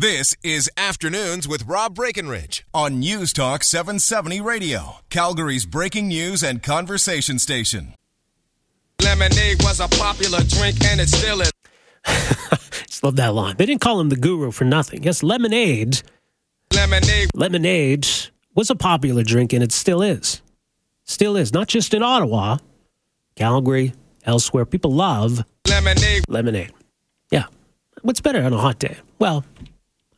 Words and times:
This 0.00 0.32
is 0.44 0.70
Afternoons 0.76 1.48
with 1.48 1.66
Rob 1.66 1.96
Breckenridge 1.96 2.64
on 2.72 3.00
News 3.00 3.32
Talk 3.32 3.64
770 3.64 4.40
Radio, 4.40 4.98
Calgary's 5.10 5.66
breaking 5.66 6.06
news 6.06 6.44
and 6.44 6.62
conversation 6.62 7.40
station. 7.40 7.94
Lemonade 9.02 9.60
was 9.64 9.80
a 9.80 9.88
popular 9.88 10.38
drink 10.44 10.84
and 10.84 11.00
it 11.00 11.08
still 11.08 11.40
is. 11.40 11.50
Just 12.86 13.02
love 13.02 13.16
that 13.16 13.34
line. 13.34 13.56
They 13.56 13.66
didn't 13.66 13.80
call 13.80 13.98
him 13.98 14.08
the 14.08 14.14
guru 14.14 14.52
for 14.52 14.62
nothing. 14.62 15.02
Yes, 15.02 15.24
lemonade. 15.24 16.00
Lemonade, 16.72 17.30
Lemonade 17.34 18.06
was 18.54 18.70
a 18.70 18.76
popular 18.76 19.24
drink 19.24 19.52
and 19.52 19.64
it 19.64 19.72
still 19.72 20.00
is. 20.00 20.42
Still 21.06 21.36
is. 21.36 21.52
Not 21.52 21.66
just 21.66 21.92
in 21.92 22.04
Ottawa, 22.04 22.58
Calgary, 23.34 23.94
elsewhere. 24.24 24.64
People 24.64 24.92
love 24.92 25.44
lemonade, 25.68 26.22
lemonade. 26.28 26.72
Yeah. 27.32 27.46
What's 28.02 28.20
better 28.20 28.44
on 28.44 28.52
a 28.52 28.58
hot 28.58 28.78
day? 28.78 28.96
Well, 29.18 29.44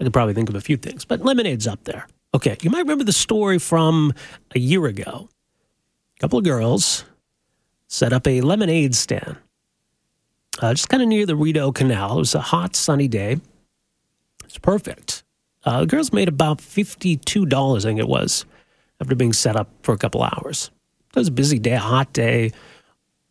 I 0.01 0.05
could 0.05 0.13
probably 0.13 0.35
think 0.35 0.49
of 0.49 0.55
a 0.55 0.61
few 0.61 0.77
things, 0.77 1.05
but 1.05 1.21
lemonade's 1.21 1.67
up 1.67 1.85
there. 1.85 2.09
Okay. 2.35 2.57
You 2.63 2.71
might 2.71 2.81
remember 2.81 3.05
the 3.05 3.13
story 3.13 3.59
from 3.59 4.15
a 4.55 4.59
year 4.59 4.87
ago. 4.87 5.29
A 6.17 6.21
couple 6.21 6.39
of 6.39 6.45
girls 6.45 7.05
set 7.87 8.13
up 8.13 8.27
a 8.27 8.41
lemonade 8.41 8.95
stand 8.95 9.37
uh, 10.61 10.75
just 10.75 10.89
kind 10.89 11.03
of 11.03 11.09
near 11.09 11.27
the 11.27 11.37
Rideau 11.37 11.73
Canal. 11.73 12.17
It 12.17 12.21
was 12.21 12.35
a 12.35 12.41
hot, 12.41 12.77
sunny 12.77 13.09
day. 13.09 13.39
It's 14.45 14.59
perfect. 14.59 15.23
Uh, 15.65 15.81
the 15.81 15.87
girls 15.87 16.13
made 16.13 16.29
about 16.29 16.59
$52, 16.59 17.79
I 17.79 17.81
think 17.81 17.99
it 18.01 18.09
was, 18.09 18.45
after 19.01 19.15
being 19.15 19.33
set 19.33 19.57
up 19.57 19.69
for 19.83 19.93
a 19.93 19.99
couple 19.99 20.23
hours. 20.23 20.71
It 21.15 21.19
was 21.19 21.29
a 21.29 21.33
busy 21.33 21.59
day, 21.59 21.73
a 21.73 21.79
hot 21.79 22.13
day. 22.13 22.53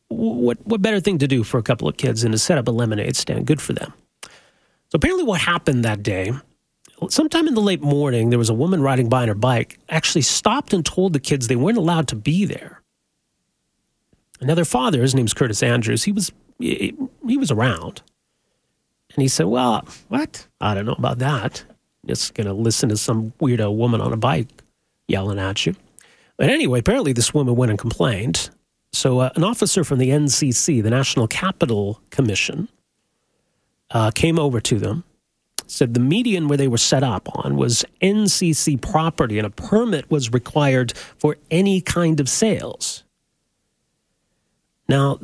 What, 0.09 0.65
what 0.65 0.81
better 0.81 0.99
thing 0.99 1.19
to 1.19 1.27
do 1.27 1.43
for 1.43 1.57
a 1.57 1.63
couple 1.63 1.87
of 1.87 1.97
kids 1.97 2.21
than 2.21 2.31
to 2.31 2.37
set 2.37 2.57
up 2.57 2.67
a 2.67 2.71
lemonade 2.71 3.15
stand? 3.15 3.45
Good 3.45 3.61
for 3.61 3.73
them. 3.73 3.93
So 4.23 4.95
apparently, 4.95 5.23
what 5.23 5.41
happened 5.41 5.85
that 5.85 6.01
day, 6.01 6.33
sometime 7.07 7.47
in 7.47 7.53
the 7.53 7.61
late 7.61 7.81
morning, 7.81 8.29
there 8.29 8.39
was 8.39 8.49
a 8.49 8.53
woman 8.53 8.81
riding 8.81 9.09
by 9.09 9.21
on 9.21 9.27
her 9.29 9.35
bike, 9.35 9.79
actually 9.89 10.21
stopped 10.21 10.73
and 10.73 10.85
told 10.85 11.13
the 11.13 11.19
kids 11.19 11.47
they 11.47 11.55
weren't 11.55 11.77
allowed 11.77 12.07
to 12.09 12.15
be 12.15 12.45
there. 12.45 12.81
Now 14.41 14.55
their 14.55 14.65
father, 14.65 15.01
his 15.01 15.15
name's 15.15 15.33
Curtis 15.33 15.63
Andrews, 15.63 16.03
he 16.03 16.11
was 16.11 16.31
he, 16.59 16.95
he 17.25 17.37
was 17.37 17.51
around. 17.51 18.01
And 19.15 19.21
he 19.21 19.27
said, 19.27 19.47
Well, 19.47 19.87
what? 20.07 20.47
I 20.61 20.73
don't 20.73 20.85
know 20.85 20.95
about 20.97 21.19
that. 21.19 21.63
Just 22.05 22.33
going 22.33 22.47
to 22.47 22.53
listen 22.53 22.89
to 22.89 22.97
some 22.97 23.33
weirdo 23.39 23.75
woman 23.75 24.01
on 24.01 24.13
a 24.13 24.17
bike 24.17 24.47
yelling 25.07 25.39
at 25.39 25.65
you. 25.65 25.75
But 26.37 26.49
anyway, 26.49 26.79
apparently 26.79 27.13
this 27.13 27.33
woman 27.33 27.55
went 27.55 27.71
and 27.71 27.79
complained. 27.79 28.49
So 28.93 29.19
uh, 29.19 29.29
an 29.35 29.43
officer 29.43 29.83
from 29.83 29.99
the 29.99 30.09
NCC, 30.09 30.81
the 30.81 30.89
National 30.89 31.27
Capital 31.27 32.01
Commission, 32.09 32.69
uh, 33.91 34.11
came 34.11 34.39
over 34.39 34.61
to 34.61 34.79
them, 34.79 35.03
said 35.69 35.93
the 35.93 35.99
median 35.99 36.47
where 36.47 36.57
they 36.57 36.67
were 36.67 36.77
set 36.77 37.03
up 37.03 37.29
on 37.43 37.55
was 37.55 37.85
NCC 38.01 38.81
property 38.81 39.37
and 39.37 39.45
a 39.45 39.49
permit 39.49 40.09
was 40.09 40.33
required 40.33 40.93
for 41.17 41.37
any 41.51 41.81
kind 41.81 42.19
of 42.19 42.27
sales. 42.27 43.03
Now, 44.87 45.19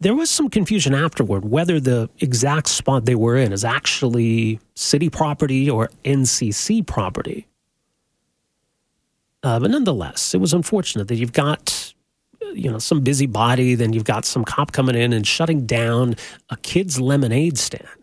there 0.00 0.14
was 0.14 0.30
some 0.30 0.48
confusion 0.48 0.94
afterward 0.94 1.44
whether 1.44 1.80
the 1.80 2.08
exact 2.18 2.68
spot 2.68 3.04
they 3.04 3.14
were 3.14 3.36
in 3.36 3.52
is 3.52 3.64
actually 3.64 4.60
city 4.74 5.10
property 5.10 5.68
or 5.68 5.90
NCC 6.04 6.86
property. 6.86 7.46
Uh, 9.42 9.60
but 9.60 9.70
nonetheless, 9.70 10.34
it 10.34 10.38
was 10.38 10.52
unfortunate 10.52 11.08
that 11.08 11.16
you've 11.16 11.32
got, 11.32 11.94
you 12.52 12.70
know, 12.70 12.78
some 12.78 13.00
busybody, 13.00 13.74
then 13.74 13.92
you've 13.92 14.04
got 14.04 14.24
some 14.24 14.44
cop 14.44 14.72
coming 14.72 14.96
in 14.96 15.12
and 15.12 15.26
shutting 15.26 15.64
down 15.66 16.16
a 16.50 16.56
kid's 16.56 17.00
lemonade 17.00 17.56
stand. 17.56 17.97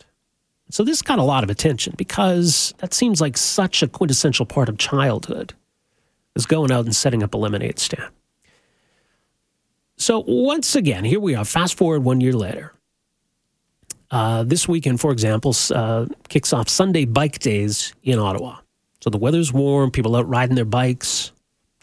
So 0.69 0.83
this 0.83 1.01
got 1.01 1.19
a 1.19 1.23
lot 1.23 1.43
of 1.43 1.49
attention 1.49 1.93
because 1.97 2.73
that 2.79 2.93
seems 2.93 3.21
like 3.21 3.37
such 3.37 3.83
a 3.83 3.87
quintessential 3.87 4.45
part 4.45 4.67
of 4.67 4.77
childhood, 4.77 5.53
is 6.35 6.45
going 6.45 6.71
out 6.71 6.85
and 6.85 6.95
setting 6.95 7.23
up 7.23 7.33
a 7.33 7.37
lemonade 7.37 7.79
stand. 7.79 8.11
So 9.97 10.23
once 10.27 10.75
again, 10.75 11.05
here 11.05 11.19
we 11.19 11.35
are. 11.35 11.45
Fast 11.45 11.77
forward 11.77 12.03
one 12.03 12.19
year 12.19 12.33
later. 12.33 12.73
Uh, 14.11 14.43
this 14.43 14.67
weekend, 14.67 14.99
for 14.99 15.11
example, 15.11 15.55
uh, 15.73 16.05
kicks 16.29 16.53
off 16.53 16.69
Sunday 16.69 17.05
Bike 17.05 17.39
Days 17.39 17.93
in 18.03 18.19
Ottawa. 18.19 18.57
So 19.01 19.09
the 19.09 19.17
weather's 19.17 19.53
warm, 19.53 19.91
people 19.91 20.15
out 20.15 20.27
riding 20.27 20.55
their 20.55 20.65
bikes. 20.65 21.31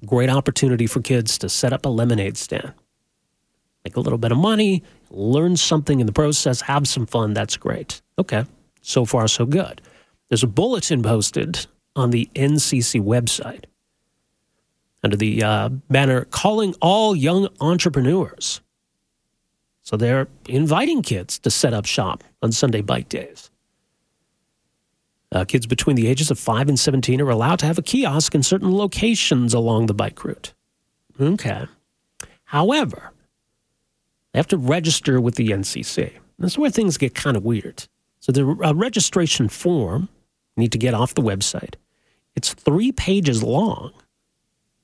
Great 0.05 0.29
opportunity 0.29 0.87
for 0.87 1.01
kids 1.01 1.39
to 1.39 1.49
set 1.49 1.73
up 1.73 1.87
a 1.87 1.89
lemonade 1.89 2.37
stand. 2.37 2.73
Make 3.85 3.97
a 3.97 4.01
little 4.01 4.19
bit 4.19 4.33
of 4.33 4.39
money, 4.39 4.83
learn 5.11 5.57
something 5.57 6.01
in 6.01 6.07
the 6.07 6.13
process, 6.13 6.61
have 6.63 6.87
some 6.87 7.07
fun. 7.07 7.35
That's 7.35 7.57
great. 7.57 8.01
Okay, 8.19 8.45
so 8.83 9.05
far, 9.05 9.27
so 9.29 9.47
good. 9.47 9.81
There's 10.29 10.43
a 10.43 10.49
bulletin 10.49 11.03
posted 11.03 11.67
on 11.97 12.11
the 12.11 12.29
NCC 12.35 13.01
website 13.01 13.65
under 15.03 15.17
the 15.17 15.43
uh, 15.43 15.69
banner 15.91 16.25
calling 16.27 16.75
all 16.81 17.17
young 17.17 17.49
entrepreneurs. 17.61 18.61
So 19.83 19.97
they're 19.97 20.29
inviting 20.49 21.03
kids 21.03 21.39
to 21.41 21.51
set 21.51 21.75
up 21.75 21.87
shop 21.87 22.23
on 22.41 22.53
Sunday 22.53 22.83
bike 22.83 23.09
days. 23.09 23.51
Uh, 25.33 25.45
kids 25.45 25.67
between 25.67 25.97
the 25.97 26.09
ages 26.09 26.31
of 26.31 26.39
5 26.39 26.69
and 26.69 26.79
17 26.79 27.21
are 27.21 27.31
allowed 27.31 27.59
to 27.61 27.67
have 27.67 27.79
a 27.79 27.83
kiosk 27.83 28.35
in 28.35 28.43
certain 28.43 28.77
locations 28.77 29.55
along 29.55 29.87
the 29.87 29.95
bike 29.95 30.25
route. 30.25 30.53
Okay. 31.19 31.67
However, 32.45 33.13
they 34.33 34.39
have 34.39 34.49
to 34.49 34.59
register 34.59 35.21
with 35.21 35.37
the 35.37 35.49
NCC. 35.49 36.13
That's 36.39 36.59
where 36.59 36.71
things 36.71 36.99
get 36.99 37.15
kind 37.15 37.37
of 37.37 37.45
weird. 37.45 37.89
So 38.23 38.33
the 38.33 38.47
uh, 38.65 38.73
registration 38.75 39.51
form 39.51 40.09
you 40.57 40.63
need 40.63 40.73
to 40.73 40.79
get 40.79 40.95
off 40.95 41.15
the 41.15 41.23
website. 41.23 41.75
It's 42.35 42.55
three 42.55 42.93
pages 42.93 43.43
long 43.43 43.93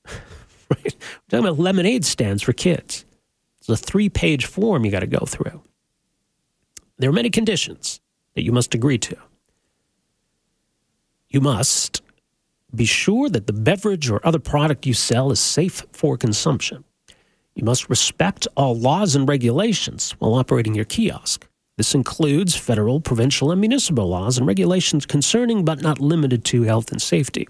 right? 0.71 0.85
We're 0.85 0.91
talking 1.31 1.47
about 1.47 1.59
lemonade 1.59 2.05
stands 2.05 2.43
for 2.43 2.53
kids. 2.53 3.05
It's 3.59 3.69
a 3.69 3.77
three 3.77 4.09
page 4.09 4.47
form 4.47 4.85
you 4.85 4.91
got 4.91 5.01
to 5.01 5.07
go 5.07 5.25
through. 5.27 5.63
There 6.99 7.11
are 7.11 7.15
many 7.15 7.31
conditions 7.31 8.01
that 8.35 8.45
you 8.45 8.53
must 8.53 8.75
agree 8.75 8.99
to. 8.99 9.17
You 11.29 11.41
must 11.41 12.03
be 12.75 12.85
sure 12.85 13.29
that 13.29 13.47
the 13.47 13.53
beverage 13.53 14.11
or 14.11 14.27
other 14.27 14.39
product 14.39 14.87
you 14.87 14.95
sell 14.95 15.31
is 15.31 15.41
safe 15.41 15.87
for 15.93 16.17
consumption. 16.17 16.85
You 17.55 17.65
must 17.65 17.91
respect 17.91 18.47
all 18.57 18.77
laws 18.79 19.17
and 19.17 19.29
regulations 19.29 20.13
while 20.19 20.35
operating 20.35 20.75
your 20.75 20.85
kiosk. 20.85 21.47
This 21.79 21.95
includes 21.95 22.57
federal, 22.57 23.01
provincial, 23.01 23.53
and 23.53 23.61
municipal 23.61 24.09
laws 24.09 24.37
and 24.37 24.49
regulations 24.49 25.07
concerning 25.07 25.65
but 25.65 25.81
not 25.81 26.01
limited 26.01 26.45
to 26.47 26.65
health 26.65 26.91
and 26.91 27.01
safety. 27.01 27.47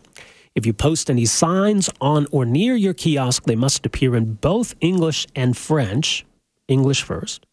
If 0.54 0.66
you 0.66 0.74
post 0.74 1.08
any 1.08 1.24
signs 1.24 1.88
on 1.98 2.26
or 2.30 2.44
near 2.44 2.76
your 2.76 2.92
kiosk, 2.92 3.44
they 3.44 3.56
must 3.56 3.86
appear 3.86 4.14
in 4.14 4.34
both 4.34 4.74
English 4.82 5.26
and 5.34 5.56
French. 5.56 6.26
English 6.68 7.02
first. 7.02 7.47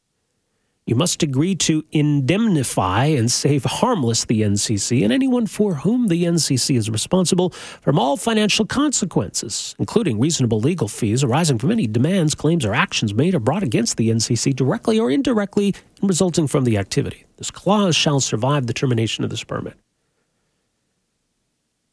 You 0.88 0.94
must 0.96 1.24
agree 1.24 1.56
to 1.56 1.84
indemnify 1.92 3.06
and 3.06 3.32
save 3.32 3.64
harmless 3.64 4.26
the 4.26 4.44
NCC 4.44 5.04
and 5.04 5.12
anyone 5.12 5.48
for 5.48 5.74
whom 5.74 6.08
the 6.08 6.26
NCC 6.26 6.78
is 6.78 6.92
responsible 6.92 7.50
from 7.82 7.98
all 7.98 8.18
financial 8.18 8.68
consequences, 8.68 9.76
including 9.80 10.20
reasonable 10.20 10.60
legal 10.60 10.88
fees 10.88 11.24
arising 11.24 11.58
from 11.58 11.72
any 11.72 11.88
demands, 11.88 12.36
claims, 12.36 12.64
or 12.64 12.76
actions 12.76 13.16
made 13.16 13.34
or 13.34 13.40
brought 13.40 13.64
against 13.64 13.98
the 13.98 14.12
NCC 14.12 14.56
directly 14.56 15.00
or 15.00 15.10
indirectly 15.10 15.74
and 16.02 16.10
resulting 16.10 16.46
from 16.46 16.66
the 16.66 16.78
activity. 16.78 17.26
This 17.38 17.50
clause 17.50 17.96
shall 17.96 18.20
survive 18.20 18.68
the 18.68 18.74
termination 18.74 19.24
of 19.24 19.32
this 19.32 19.44
permit. 19.44 19.74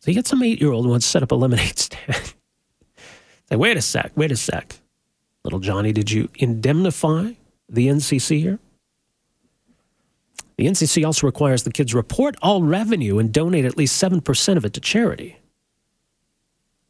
So 0.00 0.10
you 0.10 0.14
get 0.14 0.26
some 0.26 0.42
eight 0.42 0.60
year 0.60 0.70
old 0.70 0.84
who 0.84 0.91
wants 0.91 1.06
to 1.06 1.10
set 1.10 1.22
up 1.22 1.32
a 1.32 1.34
lemonade 1.34 1.78
stand. 1.78 2.34
Say, 3.48 3.56
wait 3.56 3.78
a 3.78 3.82
sec, 3.82 4.12
wait 4.16 4.32
a 4.32 4.36
sec. 4.36 4.80
Little 5.44 5.60
Johnny, 5.60 5.92
did 5.92 6.10
you 6.10 6.28
indemnify 6.34 7.32
the 7.70 7.88
NCC 7.88 8.38
here? 8.38 8.59
The 10.57 10.67
NCC 10.67 11.05
also 11.05 11.27
requires 11.27 11.63
the 11.63 11.73
kids 11.73 11.95
report 11.95 12.37
all 12.43 12.63
revenue 12.63 13.19
and 13.19 13.33
donate 13.33 13.65
at 13.65 13.77
least 13.77 14.03
7% 14.03 14.57
of 14.57 14.65
it 14.65 14.72
to 14.75 14.81
charity. 14.81 15.39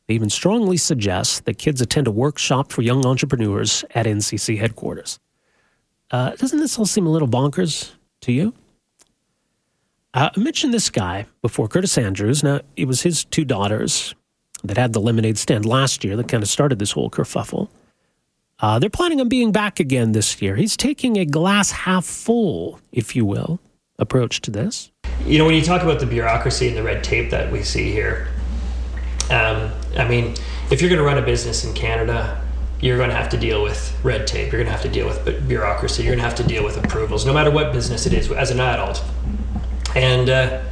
They 0.07 0.15
even 0.15 0.31
strongly 0.31 0.77
suggest 0.77 1.45
that 1.45 1.59
kids 1.59 1.81
attend 1.81 2.07
a 2.07 2.11
workshop 2.11 2.73
for 2.73 2.83
young 2.83 3.07
entrepreneurs 3.07 3.85
at 3.95 4.07
NCC 4.07 4.59
headquarters. 4.59 5.19
Uh, 6.11 6.31
doesn't 6.31 6.59
this 6.59 6.79
all 6.79 6.87
seem 6.87 7.07
a 7.07 7.11
little 7.11 7.29
bonkers 7.29 7.93
to 8.23 8.33
you? 8.33 8.53
Uh, 10.13 10.29
I 10.37 10.41
mentioned 10.41 10.75
this 10.75 10.91
guy 10.91 11.27
before, 11.41 11.69
Curtis 11.69 11.97
Andrews. 11.97 12.43
Now, 12.43 12.61
it 12.77 12.87
was 12.87 13.03
his 13.03 13.25
two 13.25 13.45
daughters 13.45 14.15
that 14.63 14.77
had 14.77 14.93
the 14.93 15.01
lemonade 15.01 15.39
stand 15.39 15.65
last 15.65 16.05
year 16.05 16.17
that 16.17 16.29
kind 16.29 16.43
of 16.43 16.49
started 16.49 16.79
this 16.79 16.93
whole 16.93 17.09
kerfuffle. 17.09 17.69
Uh, 18.63 18.79
they're 18.79 18.89
planning 18.89 19.21
on 19.21 19.29
being 19.29 19.51
back 19.51 19.81
again 19.81 20.13
this 20.13 20.41
year. 20.41 20.55
He's 20.55 20.77
taking 20.77 21.19
a 21.19 21.25
glass 21.25 21.73
half 21.73 22.05
full, 22.05 22.79
if 22.93 23.17
you 23.17 23.25
will, 23.25 23.59
approach 23.99 24.41
to 24.43 24.53
this. 24.53 24.93
You 25.27 25.39
know, 25.39 25.45
when 25.45 25.57
you 25.57 25.63
talk 25.63 25.83
about 25.83 25.99
the 25.99 26.07
bureaucracy 26.07 26.69
and 26.69 26.77
the 26.77 26.83
red 26.85 27.03
tape 27.03 27.31
that 27.31 27.51
we 27.51 27.65
see 27.65 27.91
here, 27.91 28.29
um, 29.31 29.73
I 29.99 30.07
mean, 30.09 30.35
if 30.71 30.81
you're 30.81 30.89
going 30.89 31.01
to 31.01 31.05
run 31.05 31.19
a 31.19 31.27
business 31.27 31.65
in 31.65 31.75
Canada, 31.75 32.41
you're 32.81 32.97
going 32.97 33.11
to 33.11 33.17
have 33.17 33.29
to 33.31 33.37
deal 33.37 33.65
with 33.65 33.99
red 34.05 34.29
tape. 34.29 34.53
You're 34.53 34.61
going 34.61 34.67
to 34.67 34.73
have 34.73 34.83
to 34.83 34.89
deal 34.89 35.09
with 35.09 35.49
bureaucracy. 35.49 36.05
You're 36.05 36.13
going 36.13 36.21
to 36.21 36.25
have 36.25 36.37
to 36.37 36.45
deal 36.45 36.65
with 36.65 36.77
approvals, 36.85 37.27
no 37.27 37.33
matter 37.33 37.51
what 37.51 37.73
business 37.73 38.07
it 38.07 38.13
is. 38.13 38.31
As 38.31 38.53
an 38.53 38.61
adult, 38.61 39.03
and 39.97 40.31
uh, 40.31 40.63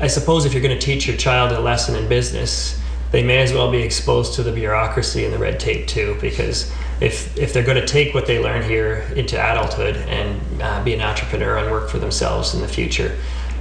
I 0.00 0.06
suppose 0.06 0.46
if 0.46 0.54
you're 0.54 0.62
going 0.62 0.78
to 0.78 0.84
teach 0.84 1.06
your 1.06 1.16
child 1.16 1.52
a 1.52 1.60
lesson 1.60 1.94
in 1.94 2.08
business, 2.08 2.80
they 3.14 3.22
may 3.22 3.38
as 3.38 3.52
well 3.52 3.70
be 3.70 3.78
exposed 3.78 4.34
to 4.34 4.42
the 4.42 4.50
bureaucracy 4.50 5.24
and 5.24 5.32
the 5.32 5.38
red 5.38 5.60
tape 5.60 5.86
too, 5.86 6.18
because 6.20 6.72
if 7.00 7.38
if 7.38 7.52
they're 7.52 7.62
going 7.62 7.80
to 7.80 7.86
take 7.86 8.12
what 8.12 8.26
they 8.26 8.42
learn 8.42 8.60
here 8.64 9.06
into 9.14 9.36
adulthood 9.36 9.94
and 10.08 10.40
uh, 10.60 10.82
be 10.82 10.94
an 10.94 11.00
entrepreneur 11.00 11.58
and 11.58 11.70
work 11.70 11.88
for 11.88 12.00
themselves 12.00 12.54
in 12.54 12.60
the 12.60 12.66
future, 12.66 13.16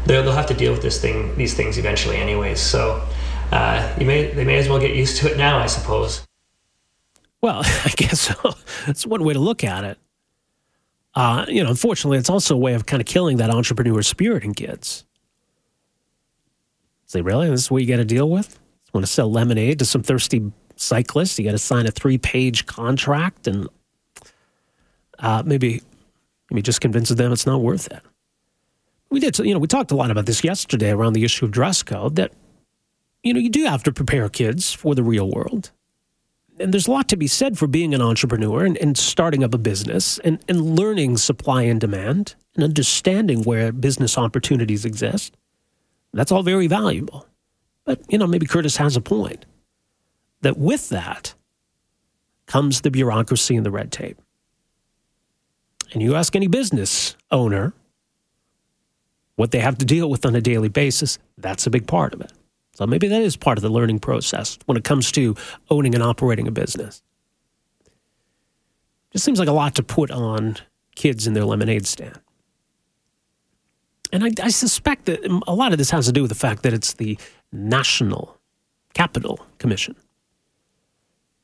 they'll, 0.08 0.32
have 0.32 0.48
to 0.48 0.56
deal 0.56 0.72
with 0.72 0.82
this 0.82 1.00
thing, 1.00 1.36
these 1.38 1.54
things 1.54 1.78
eventually, 1.78 2.18
anyways. 2.18 2.60
So 2.60 3.08
uh, 3.52 3.96
you 4.00 4.08
may 4.08 4.32
they 4.32 4.44
may 4.44 4.58
as 4.58 4.68
well 4.68 4.80
get 4.80 4.96
used 4.96 5.18
to 5.18 5.32
it 5.32 5.38
now, 5.38 5.60
I 5.60 5.68
suppose. 5.68 6.26
Well, 7.40 7.62
I 7.64 7.94
guess 7.96 8.22
so. 8.22 8.56
That's 8.88 9.06
one 9.06 9.24
way 9.24 9.34
to 9.34 9.40
look 9.40 9.64
at 9.64 9.84
it. 9.84 10.00
Uh, 11.14 11.46
you 11.48 11.64
know, 11.64 11.70
unfortunately, 11.70 12.18
it's 12.18 12.32
also 12.32 12.56
a 12.56 12.58
way 12.58 12.74
of 12.74 12.88
kind 12.88 13.02
of 13.02 13.06
killing 13.06 13.38
that 13.38 13.52
entrepreneur 13.52 14.02
spirit 14.02 14.44
in 14.44 14.56
kids. 14.56 15.06
Say, 17.06 17.22
really? 17.22 17.52
This 17.52 17.66
is 17.66 17.70
what 17.70 17.84
you 17.84 17.88
got 17.88 17.98
to 17.98 18.06
deal 18.06 18.28
with? 18.28 18.60
Want 18.94 19.06
to 19.06 19.12
sell 19.12 19.32
lemonade 19.32 19.80
to 19.80 19.86
some 19.86 20.04
thirsty 20.04 20.52
cyclists? 20.76 21.40
You 21.40 21.46
got 21.46 21.52
to 21.52 21.58
sign 21.58 21.88
a 21.88 21.92
three 21.92 22.18
page 22.18 22.66
contract 22.66 23.48
and 23.48 23.68
uh, 25.20 25.44
maybe, 25.46 25.82
maybe 26.52 26.62
just 26.62 26.82
convinces 26.82 27.16
them 27.16 27.32
it's 27.32 27.46
not 27.46 27.62
worth 27.62 27.88
it. 27.88 28.02
We 29.10 29.20
did, 29.20 29.38
you 29.40 29.54
know, 29.54 29.60
we 29.60 29.68
talked 29.68 29.92
a 29.92 29.96
lot 29.96 30.12
about 30.12 30.26
this 30.26 30.44
yesterday 30.44 30.92
around 30.92 31.14
the 31.14 31.24
issue 31.24 31.46
of 31.46 31.52
dress 31.52 31.84
code 31.84 32.16
that, 32.16 32.32
you 33.24 33.34
know, 33.34 33.40
you 33.40 33.50
do 33.50 33.66
have 33.66 33.84
to 33.84 33.92
prepare 33.92 34.30
kids 34.30 34.74
for 34.74 34.96
the 34.96 35.04
real 35.04 35.30
world 35.30 35.72
and 36.60 36.74
there's 36.74 36.88
a 36.88 36.92
lot 36.92 37.08
to 37.10 37.18
be 37.18 37.28
said 37.28 37.58
for 37.58 37.68
being 37.68 37.94
an 37.94 38.02
entrepreneur 38.02 38.66
and, 38.66 38.78
and 38.78 38.98
starting 38.98 39.44
up 39.44 39.54
a 39.54 39.58
business 39.58 40.20
and, 40.20 40.44
and 40.48 40.78
learning 40.78 41.18
supply 41.18 41.64
and 41.64 41.82
demand 41.82 42.36
and 42.56 42.64
understanding 42.64 43.44
where 43.44 43.72
business 43.72 44.18
opportunities 44.18 44.86
exist. 44.86 45.36
That's 46.14 46.32
all 46.32 46.44
very 46.44 46.68
valuable. 46.68 47.26
But, 47.86 48.02
you 48.10 48.18
know, 48.18 48.28
maybe 48.28 48.46
Curtis 48.46 48.78
has 48.78 48.96
a 48.96 49.02
point 49.02 49.46
that 50.42 50.58
with 50.58 50.90
that 50.90 51.34
comes 52.46 52.82
the 52.82 52.92
bureaucracy 52.92 53.56
and 53.56 53.66
the 53.66 53.72
red 53.72 53.92
tape. 53.92 54.22
And 55.92 56.02
you 56.02 56.16
ask 56.16 56.36
any 56.36 56.48
business 56.48 57.16
owner 57.32 57.74
what 59.36 59.52
they 59.52 59.60
have 59.60 59.78
to 59.80 59.86
deal 59.86 60.10
with 60.10 60.26
on 60.26 60.36
a 60.36 60.42
daily 60.42 60.70
basis, 60.70 61.18
that's 61.38 61.66
a 61.66 61.70
big 61.70 61.88
part 61.88 62.14
of 62.14 62.22
it. 62.22 62.32
So 62.76 62.88
maybe 62.88 63.08
that 63.08 63.22
is 63.22 63.36
part 63.36 63.58
of 63.58 63.62
the 63.62 63.70
learning 63.70 64.00
process 64.00 64.58
when 64.66 64.78
it 64.78 64.84
comes 64.84 65.12
to 65.14 65.36
owning 65.70 65.94
and 65.94 66.04
operating 66.04 66.48
a 66.48 66.52
business. 66.52 67.02
Just 69.12 69.26
seems 69.26 69.40
like 69.40 69.48
a 69.48 69.54
lot 69.54 69.76
to 69.76 69.84
put 69.84 70.10
on 70.10 70.58
kids 70.96 71.28
in 71.28 71.34
their 71.34 71.46
lemonade 71.46 71.86
stand. 71.86 72.20
And 74.12 74.24
I, 74.24 74.30
I, 74.44 74.50
suspect 74.50 75.06
that 75.06 75.26
a 75.48 75.56
lot 75.56 75.72
of 75.72 75.80
this 75.80 75.90
has 75.90 76.06
to 76.06 76.12
do 76.12 76.22
with 76.22 76.30
the 76.30 76.36
fact 76.36 76.62
that 76.64 76.74
it's 76.74 76.94
the 76.94 77.18
National 77.54 78.38
Capital 78.94 79.40
Commission. 79.60 79.96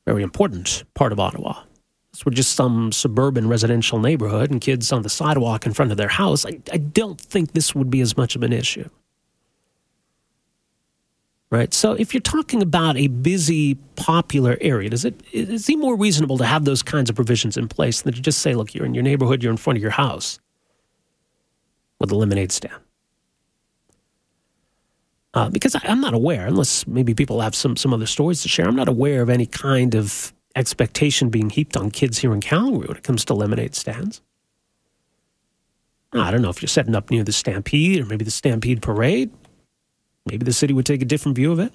Very 0.05 0.23
important 0.23 0.83
part 0.93 1.11
of 1.11 1.19
Ottawa. 1.19 1.63
This 2.11 2.25
were 2.25 2.31
just 2.31 2.55
some 2.55 2.91
suburban 2.91 3.47
residential 3.47 3.99
neighborhood 3.99 4.51
and 4.51 4.59
kids 4.59 4.91
on 4.91 5.03
the 5.03 5.09
sidewalk 5.09 5.65
in 5.65 5.73
front 5.73 5.91
of 5.91 5.97
their 5.97 6.09
house. 6.09 6.45
I, 6.45 6.59
I 6.73 6.77
don't 6.77 7.21
think 7.21 7.53
this 7.53 7.73
would 7.75 7.89
be 7.89 8.01
as 8.01 8.17
much 8.17 8.35
of 8.35 8.43
an 8.43 8.51
issue 8.51 8.89
right? 11.51 11.73
So 11.73 11.93
if 11.93 12.13
you're 12.13 12.21
talking 12.21 12.61
about 12.61 12.97
a 12.97 13.07
busy, 13.07 13.75
popular 13.95 14.57
area, 14.61 14.89
does 14.89 15.05
it, 15.05 15.21
it 15.31 15.59
seem 15.59 15.79
more 15.79 15.95
reasonable 15.95 16.37
to 16.37 16.45
have 16.45 16.65
those 16.65 16.83
kinds 16.83 17.09
of 17.09 17.15
provisions 17.15 17.57
in 17.57 17.67
place 17.67 18.01
than 18.01 18.13
to 18.13 18.21
just 18.21 18.39
say, 18.39 18.53
look, 18.53 18.73
you're 18.73 18.85
in 18.85 18.93
your 18.93 19.03
neighborhood, 19.03 19.43
you're 19.43 19.51
in 19.51 19.57
front 19.57 19.77
of 19.77 19.81
your 19.81 19.91
house 19.91 20.39
with 21.99 22.11
a 22.11 22.15
lemonade 22.15 22.51
stand? 22.51 22.81
Uh, 25.33 25.49
because 25.49 25.75
I, 25.75 25.81
am 25.83 26.01
not 26.01 26.13
aware, 26.13 26.47
unless 26.47 26.87
maybe 26.87 27.13
people 27.13 27.41
have 27.41 27.53
some, 27.53 27.75
some 27.77 27.93
other 27.93 28.07
stories 28.07 28.41
to 28.41 28.49
share, 28.49 28.67
I'm 28.67 28.75
not 28.75 28.89
aware 28.89 29.21
of 29.21 29.29
any 29.29 29.45
kind 29.45 29.93
of 29.93 30.33
expectation 30.55 31.29
being 31.29 31.51
heaped 31.51 31.77
on 31.77 31.91
kids 31.91 32.17
here 32.17 32.33
in 32.33 32.41
Calgary 32.41 32.87
when 32.87 32.97
it 32.97 33.03
comes 33.03 33.23
to 33.25 33.35
lemonade 33.35 33.75
stands. 33.75 34.21
I 36.13 36.31
don't 36.31 36.41
know 36.41 36.49
if 36.49 36.61
you're 36.61 36.67
setting 36.67 36.95
up 36.95 37.11
near 37.11 37.23
the 37.23 37.31
Stampede 37.31 38.01
or 38.01 38.05
maybe 38.05 38.25
the 38.25 38.31
Stampede 38.31 38.81
Parade. 38.81 39.29
Maybe 40.25 40.43
the 40.43 40.53
city 40.53 40.73
would 40.73 40.85
take 40.85 41.03
a 41.03 41.05
different 41.05 41.35
view 41.35 41.51
of 41.51 41.59
it. 41.59 41.73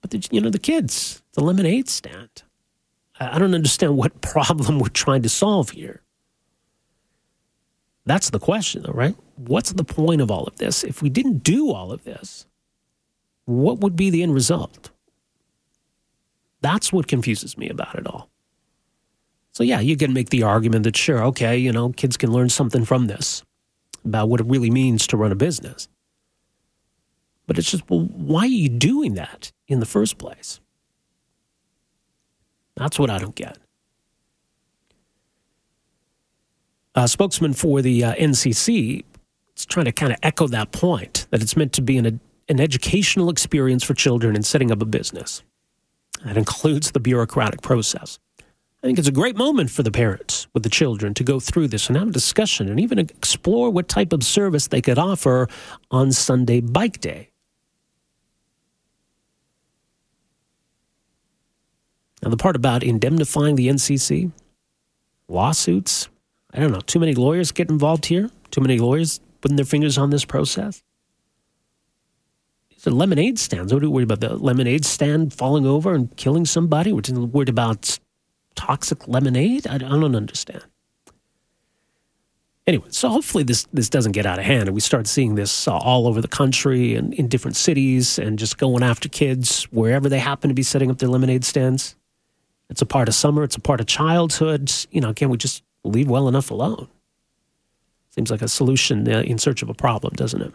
But, 0.00 0.12
the, 0.12 0.28
you 0.30 0.40
know, 0.40 0.50
the 0.50 0.58
kids, 0.60 1.22
the 1.32 1.42
lemonade 1.42 1.88
stand. 1.88 2.42
I 3.18 3.38
don't 3.38 3.54
understand 3.54 3.96
what 3.96 4.20
problem 4.20 4.78
we're 4.78 4.88
trying 4.88 5.22
to 5.22 5.28
solve 5.28 5.70
here. 5.70 6.02
That's 8.10 8.30
the 8.30 8.40
question, 8.40 8.82
though, 8.82 8.92
right? 8.92 9.14
What's 9.36 9.72
the 9.72 9.84
point 9.84 10.20
of 10.20 10.32
all 10.32 10.42
of 10.42 10.56
this? 10.56 10.82
If 10.82 11.00
we 11.00 11.08
didn't 11.08 11.44
do 11.44 11.70
all 11.70 11.92
of 11.92 12.02
this, 12.02 12.44
what 13.44 13.78
would 13.78 13.94
be 13.94 14.10
the 14.10 14.24
end 14.24 14.34
result? 14.34 14.90
That's 16.60 16.92
what 16.92 17.06
confuses 17.06 17.56
me 17.56 17.68
about 17.68 17.94
it 17.94 18.08
all. 18.08 18.28
So, 19.52 19.62
yeah, 19.62 19.78
you 19.78 19.96
can 19.96 20.12
make 20.12 20.30
the 20.30 20.42
argument 20.42 20.82
that, 20.82 20.96
sure, 20.96 21.22
okay, 21.26 21.56
you 21.56 21.70
know, 21.70 21.90
kids 21.90 22.16
can 22.16 22.32
learn 22.32 22.48
something 22.48 22.84
from 22.84 23.06
this 23.06 23.44
about 24.04 24.28
what 24.28 24.40
it 24.40 24.46
really 24.48 24.72
means 24.72 25.06
to 25.06 25.16
run 25.16 25.30
a 25.30 25.36
business. 25.36 25.86
But 27.46 27.58
it's 27.58 27.70
just, 27.70 27.88
well, 27.88 28.00
why 28.00 28.40
are 28.40 28.46
you 28.46 28.68
doing 28.68 29.14
that 29.14 29.52
in 29.68 29.78
the 29.78 29.86
first 29.86 30.18
place? 30.18 30.58
That's 32.74 32.98
what 32.98 33.08
I 33.08 33.18
don't 33.18 33.36
get. 33.36 33.58
A 37.00 37.08
spokesman 37.08 37.54
for 37.54 37.80
the 37.80 38.04
uh, 38.04 38.14
NCC 38.16 39.04
is 39.56 39.64
trying 39.64 39.86
to 39.86 39.92
kind 39.92 40.12
of 40.12 40.18
echo 40.22 40.46
that 40.48 40.70
point 40.70 41.26
that 41.30 41.40
it's 41.40 41.56
meant 41.56 41.72
to 41.72 41.80
be 41.80 41.96
an, 41.96 42.20
an 42.46 42.60
educational 42.60 43.30
experience 43.30 43.82
for 43.82 43.94
children 43.94 44.36
in 44.36 44.42
setting 44.42 44.70
up 44.70 44.82
a 44.82 44.84
business. 44.84 45.42
That 46.26 46.36
includes 46.36 46.90
the 46.90 47.00
bureaucratic 47.00 47.62
process. 47.62 48.18
I 48.38 48.86
think 48.86 48.98
it's 48.98 49.08
a 49.08 49.12
great 49.12 49.34
moment 49.34 49.70
for 49.70 49.82
the 49.82 49.90
parents 49.90 50.46
with 50.52 50.62
the 50.62 50.68
children 50.68 51.14
to 51.14 51.24
go 51.24 51.40
through 51.40 51.68
this 51.68 51.88
and 51.88 51.96
have 51.96 52.08
a 52.08 52.12
discussion 52.12 52.68
and 52.68 52.78
even 52.78 52.98
explore 52.98 53.70
what 53.70 53.88
type 53.88 54.12
of 54.12 54.22
service 54.22 54.66
they 54.66 54.82
could 54.82 54.98
offer 54.98 55.48
on 55.90 56.12
Sunday 56.12 56.60
Bike 56.60 57.00
Day. 57.00 57.30
Now, 62.22 62.28
the 62.28 62.36
part 62.36 62.56
about 62.56 62.82
indemnifying 62.82 63.56
the 63.56 63.68
NCC, 63.68 64.32
lawsuits, 65.28 66.10
I 66.52 66.58
don't 66.58 66.72
know, 66.72 66.80
too 66.80 66.98
many 66.98 67.14
lawyers 67.14 67.52
get 67.52 67.70
involved 67.70 68.06
here, 68.06 68.30
too 68.50 68.60
many 68.60 68.78
lawyers 68.78 69.20
putting 69.40 69.56
their 69.56 69.64
fingers 69.64 69.96
on 69.96 70.10
this 70.10 70.24
process. 70.24 70.82
It's 72.70 72.86
a 72.86 72.90
lemonade 72.90 73.38
stands. 73.38 73.72
What 73.72 73.82
are 73.82 73.86
we 73.86 73.92
worried 73.92 74.10
about? 74.10 74.20
The 74.20 74.36
lemonade 74.36 74.84
stand 74.84 75.34
falling 75.34 75.66
over 75.66 75.94
and 75.94 76.14
killing 76.16 76.46
somebody? 76.46 76.92
We're 76.92 77.02
worried 77.26 77.50
about 77.50 77.98
toxic 78.54 79.06
lemonade? 79.06 79.66
I, 79.66 79.74
I 79.74 79.78
don't 79.78 80.16
understand. 80.16 80.64
Anyway, 82.66 82.86
so 82.90 83.08
hopefully 83.08 83.42
this 83.42 83.66
this 83.72 83.88
doesn't 83.88 84.12
get 84.12 84.26
out 84.26 84.38
of 84.38 84.44
hand, 84.44 84.68
and 84.68 84.74
we 84.74 84.80
start 84.80 85.06
seeing 85.06 85.34
this 85.34 85.66
uh, 85.66 85.76
all 85.76 86.06
over 86.06 86.20
the 86.20 86.28
country 86.28 86.94
and 86.94 87.12
in 87.14 87.26
different 87.26 87.56
cities, 87.56 88.18
and 88.18 88.38
just 88.38 88.58
going 88.58 88.82
after 88.82 89.08
kids 89.08 89.64
wherever 89.64 90.08
they 90.08 90.18
happen 90.18 90.48
to 90.48 90.54
be 90.54 90.62
setting 90.62 90.90
up 90.90 90.98
their 90.98 91.08
lemonade 91.08 91.44
stands. 91.44 91.96
It's 92.68 92.82
a 92.82 92.86
part 92.86 93.08
of 93.08 93.14
summer. 93.14 93.42
It's 93.42 93.56
a 93.56 93.60
part 93.60 93.80
of 93.80 93.86
childhood. 93.86 94.70
You 94.90 95.00
know, 95.00 95.12
can't 95.12 95.30
we 95.30 95.36
just 95.36 95.64
leave 95.84 96.08
well 96.08 96.28
enough 96.28 96.50
alone? 96.50 96.88
Seems 98.10 98.30
like 98.30 98.42
a 98.42 98.48
solution 98.48 99.08
uh, 99.10 99.20
in 99.20 99.38
search 99.38 99.62
of 99.62 99.68
a 99.68 99.74
problem, 99.74 100.12
doesn't 100.14 100.42
it? 100.42 100.52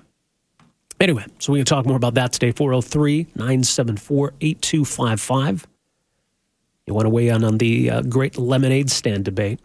Anyway, 0.99 1.25
so 1.39 1.53
we 1.53 1.59
can 1.59 1.65
talk 1.65 1.85
more 1.85 1.97
about 1.97 2.13
that 2.13 2.31
today. 2.31 2.51
403 2.51 3.27
974 3.35 4.33
8255. 4.41 5.67
You 6.87 6.93
want 6.93 7.05
to 7.05 7.09
weigh 7.09 7.29
in 7.29 7.43
on 7.43 7.57
the 7.57 7.89
uh, 7.89 8.01
great 8.03 8.37
lemonade 8.37 8.89
stand 8.89 9.25
debate? 9.25 9.59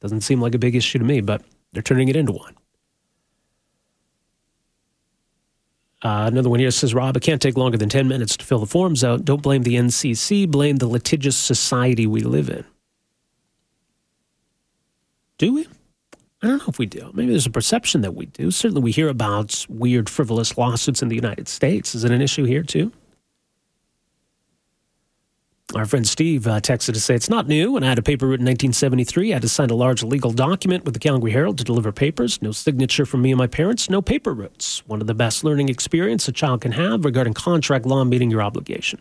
Doesn't 0.00 0.22
seem 0.22 0.40
like 0.40 0.54
a 0.54 0.58
big 0.58 0.74
issue 0.74 0.98
to 0.98 1.04
me, 1.04 1.20
but 1.20 1.42
they're 1.72 1.82
turning 1.82 2.08
it 2.08 2.16
into 2.16 2.32
one. 2.32 2.54
Uh, 6.02 6.24
another 6.32 6.48
one 6.48 6.60
here 6.60 6.70
says, 6.70 6.94
Rob, 6.94 7.16
it 7.16 7.22
can't 7.22 7.42
take 7.42 7.58
longer 7.58 7.76
than 7.76 7.90
10 7.90 8.08
minutes 8.08 8.36
to 8.38 8.44
fill 8.44 8.58
the 8.58 8.66
forms 8.66 9.04
out. 9.04 9.24
Don't 9.24 9.42
blame 9.42 9.64
the 9.64 9.74
NCC, 9.74 10.48
blame 10.48 10.76
the 10.76 10.86
litigious 10.86 11.36
society 11.36 12.06
we 12.06 12.22
live 12.22 12.48
in. 12.48 12.64
Do 15.40 15.54
we? 15.54 15.66
I 16.42 16.48
don't 16.48 16.58
know 16.58 16.66
if 16.68 16.78
we 16.78 16.84
do. 16.84 17.10
Maybe 17.14 17.30
there's 17.30 17.46
a 17.46 17.50
perception 17.50 18.02
that 18.02 18.14
we 18.14 18.26
do. 18.26 18.50
Certainly, 18.50 18.82
we 18.82 18.92
hear 18.92 19.08
about 19.08 19.64
weird, 19.70 20.10
frivolous 20.10 20.58
lawsuits 20.58 21.00
in 21.00 21.08
the 21.08 21.16
United 21.16 21.48
States. 21.48 21.94
Is 21.94 22.04
it 22.04 22.10
an 22.10 22.20
issue 22.20 22.44
here, 22.44 22.62
too? 22.62 22.92
Our 25.74 25.86
friend 25.86 26.06
Steve 26.06 26.46
uh, 26.46 26.60
texted 26.60 26.92
to 26.92 27.00
say 27.00 27.14
it's 27.14 27.30
not 27.30 27.48
new. 27.48 27.72
When 27.72 27.82
I 27.82 27.88
had 27.88 27.98
a 27.98 28.02
paper 28.02 28.26
written 28.26 28.46
in 28.46 28.50
1973, 28.50 29.30
I 29.30 29.36
had 29.36 29.40
to 29.40 29.48
sign 29.48 29.70
a 29.70 29.74
large 29.74 30.02
legal 30.02 30.30
document 30.30 30.84
with 30.84 30.92
the 30.92 31.00
Calgary 31.00 31.32
Herald 31.32 31.56
to 31.56 31.64
deliver 31.64 31.90
papers. 31.90 32.42
No 32.42 32.52
signature 32.52 33.06
from 33.06 33.22
me 33.22 33.30
and 33.30 33.38
my 33.38 33.46
parents, 33.46 33.88
no 33.88 34.02
paper 34.02 34.34
routes. 34.34 34.86
One 34.86 35.00
of 35.00 35.06
the 35.06 35.14
best 35.14 35.42
learning 35.42 35.70
experience 35.70 36.28
a 36.28 36.32
child 36.32 36.60
can 36.60 36.72
have 36.72 37.06
regarding 37.06 37.32
contract 37.32 37.86
law 37.86 38.04
meeting 38.04 38.30
your 38.30 38.42
obligation. 38.42 39.00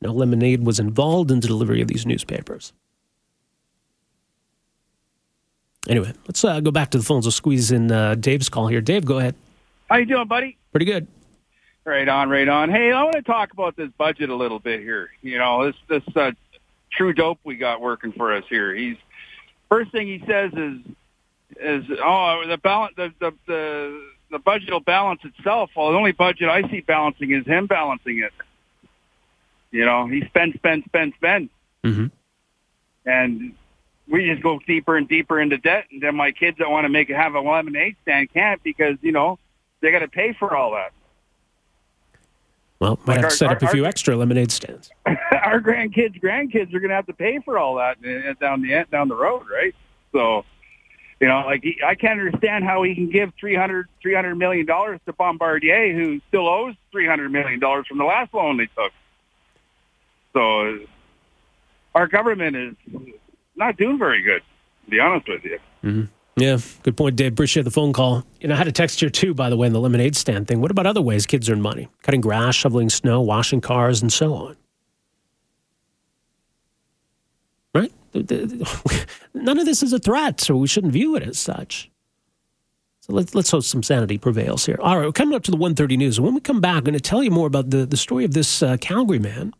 No 0.00 0.12
lemonade 0.12 0.64
was 0.64 0.78
involved 0.78 1.32
in 1.32 1.40
the 1.40 1.48
delivery 1.48 1.80
of 1.80 1.88
these 1.88 2.06
newspapers. 2.06 2.72
Anyway, 5.88 6.12
let's 6.26 6.44
uh, 6.44 6.60
go 6.60 6.70
back 6.70 6.90
to 6.90 6.98
the 6.98 7.04
phones. 7.04 7.24
We'll 7.24 7.32
squeeze 7.32 7.72
in 7.72 7.90
uh, 7.90 8.14
Dave's 8.14 8.48
call 8.48 8.66
here. 8.68 8.80
Dave, 8.80 9.04
go 9.04 9.18
ahead. 9.18 9.34
How 9.88 9.96
you 9.96 10.04
doing, 10.04 10.28
buddy? 10.28 10.56
Pretty 10.70 10.84
good. 10.86 11.06
Right 11.84 12.06
on, 12.08 12.28
right 12.28 12.46
on. 12.48 12.68
Hey, 12.70 12.92
I 12.92 13.02
want 13.04 13.16
to 13.16 13.22
talk 13.22 13.52
about 13.52 13.74
this 13.76 13.88
budget 13.96 14.28
a 14.28 14.34
little 14.36 14.58
bit 14.58 14.80
here. 14.80 15.08
You 15.22 15.38
know, 15.38 15.64
this 15.66 15.76
this 15.88 16.16
uh, 16.16 16.32
true 16.92 17.14
dope 17.14 17.38
we 17.44 17.56
got 17.56 17.80
working 17.80 18.12
for 18.12 18.34
us 18.34 18.44
here. 18.50 18.74
He's 18.74 18.96
first 19.70 19.90
thing 19.92 20.06
he 20.06 20.22
says 20.26 20.52
is 20.52 20.78
is 21.58 21.84
oh 22.04 22.42
the 22.46 22.58
balance 22.58 22.92
the 22.96 23.10
the 23.18 23.32
the, 23.46 24.06
the 24.32 24.38
budget 24.38 24.70
will 24.70 24.80
balance 24.80 25.22
itself. 25.24 25.70
Well, 25.74 25.90
the 25.90 25.96
only 25.96 26.12
budget 26.12 26.50
I 26.50 26.68
see 26.68 26.80
balancing 26.80 27.30
is 27.30 27.46
him 27.46 27.66
balancing 27.66 28.18
it. 28.18 28.32
You 29.70 29.86
know, 29.86 30.06
he 30.06 30.22
spends, 30.26 30.54
spends, 30.56 30.84
spends, 30.84 31.14
spends, 31.14 31.50
Mm-hmm. 31.84 32.06
and 33.06 33.54
we 34.10 34.26
just 34.26 34.42
go 34.42 34.58
deeper 34.66 34.96
and 34.96 35.08
deeper 35.08 35.40
into 35.40 35.58
debt. 35.58 35.84
And 35.90 36.02
then 36.02 36.16
my 36.16 36.32
kids 36.32 36.58
that 36.58 36.70
want 36.70 36.84
to 36.84 36.88
make 36.88 37.08
have 37.10 37.34
a 37.34 37.40
lemonade 37.40 37.96
stand 38.02 38.32
can't 38.32 38.62
because 38.62 38.96
you 39.02 39.12
know 39.12 39.38
they 39.80 39.90
got 39.90 40.00
to 40.00 40.08
pay 40.08 40.32
for 40.38 40.54
all 40.56 40.72
that. 40.72 40.92
Well, 42.80 42.98
might 43.04 43.08
Like 43.08 43.16
have 43.16 43.24
our- 43.24 43.30
to 43.30 43.36
set 43.36 43.50
up 43.50 43.62
a 43.62 43.68
few 43.68 43.82
our- 43.84 43.88
extra 43.88 44.16
lemonade 44.16 44.52
stands. 44.52 44.90
our 45.06 45.60
grandkids, 45.60 46.20
grandkids 46.20 46.72
are 46.74 46.80
going 46.80 46.90
to 46.90 46.94
have 46.94 47.06
to 47.06 47.12
pay 47.12 47.40
for 47.44 47.58
all 47.58 47.76
that 47.76 47.98
uh, 48.04 48.34
down 48.40 48.62
the 48.62 48.84
down 48.90 49.08
the 49.08 49.16
road, 49.16 49.42
right? 49.52 49.74
So, 50.12 50.44
you 51.20 51.26
know, 51.26 51.42
like 51.44 51.62
he, 51.64 51.78
I 51.84 51.94
can't 51.96 52.20
understand 52.20 52.64
how 52.64 52.82
he 52.84 52.94
can 52.94 53.10
give 53.10 53.32
300 53.38 53.88
300 54.00 54.34
million 54.36 54.64
dollars 54.64 55.00
to 55.06 55.12
Bombardier, 55.12 55.92
who 55.92 56.20
still 56.28 56.46
owes 56.48 56.74
three 56.92 57.06
hundred 57.06 57.32
million 57.32 57.58
dollars 57.58 57.86
from 57.88 57.98
the 57.98 58.04
last 58.04 58.32
loan 58.32 58.56
they 58.58 58.66
took. 58.66 58.92
So, 60.34 60.78
our 61.96 62.06
government 62.06 62.54
is 62.56 62.74
not 63.58 63.76
doing 63.76 63.98
very 63.98 64.22
good, 64.22 64.42
to 64.84 64.90
be 64.90 65.00
honest 65.00 65.28
with 65.28 65.44
you. 65.44 66.08
Yeah, 66.36 66.58
good 66.84 66.96
point, 66.96 67.16
Dave. 67.16 67.32
Appreciate 67.32 67.64
the 67.64 67.70
phone 67.70 67.92
call. 67.92 68.24
You 68.40 68.48
know, 68.48 68.54
I 68.54 68.58
had 68.58 68.68
a 68.68 68.72
text 68.72 69.00
here 69.00 69.10
too, 69.10 69.34
by 69.34 69.50
the 69.50 69.56
way, 69.56 69.66
in 69.66 69.72
the 69.72 69.80
lemonade 69.80 70.14
stand 70.14 70.46
thing. 70.46 70.60
What 70.60 70.70
about 70.70 70.86
other 70.86 71.02
ways 71.02 71.26
kids 71.26 71.50
earn 71.50 71.60
money? 71.60 71.88
Cutting 72.02 72.20
grass, 72.20 72.54
shoveling 72.54 72.90
snow, 72.90 73.20
washing 73.20 73.60
cars, 73.60 74.00
and 74.00 74.12
so 74.12 74.34
on. 74.34 74.56
Right? 77.74 77.92
None 79.34 79.58
of 79.58 79.66
this 79.66 79.82
is 79.82 79.92
a 79.92 79.98
threat, 79.98 80.40
so 80.40 80.56
we 80.56 80.68
shouldn't 80.68 80.92
view 80.92 81.16
it 81.16 81.24
as 81.24 81.38
such. 81.38 81.90
So 83.00 83.14
let's, 83.14 83.34
let's 83.34 83.50
hope 83.50 83.64
some 83.64 83.82
sanity 83.82 84.18
prevails 84.18 84.64
here. 84.64 84.78
All 84.80 84.96
right, 84.96 85.06
we're 85.06 85.12
coming 85.12 85.34
up 85.34 85.42
to 85.44 85.50
the 85.50 85.56
1.30 85.56 85.96
news. 85.98 86.20
When 86.20 86.34
we 86.34 86.40
come 86.40 86.60
back, 86.60 86.76
I'm 86.76 86.84
going 86.84 86.94
to 86.94 87.00
tell 87.00 87.22
you 87.22 87.30
more 87.30 87.46
about 87.46 87.70
the, 87.70 87.84
the 87.84 87.96
story 87.96 88.24
of 88.24 88.32
this 88.32 88.62
uh, 88.62 88.76
Calgary 88.80 89.18
man 89.18 89.54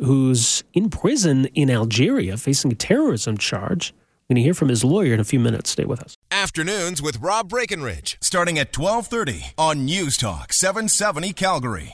who's 0.00 0.64
in 0.72 0.90
prison 0.90 1.46
in 1.46 1.70
Algeria 1.70 2.36
facing 2.36 2.72
a 2.72 2.74
terrorism 2.74 3.36
charge. 3.38 3.92
We're 4.28 4.34
going 4.34 4.42
to 4.42 4.46
hear 4.46 4.54
from 4.54 4.68
his 4.68 4.84
lawyer 4.84 5.12
in 5.12 5.20
a 5.20 5.24
few 5.24 5.40
minutes. 5.40 5.70
Stay 5.70 5.84
with 5.84 6.00
us. 6.00 6.16
Afternoons 6.30 7.02
with 7.02 7.18
Rob 7.18 7.48
Breckenridge, 7.48 8.16
starting 8.20 8.58
at 8.58 8.76
1230 8.76 9.54
on 9.58 9.84
News 9.84 10.16
Talk 10.16 10.52
770 10.52 11.32
Calgary. 11.32 11.88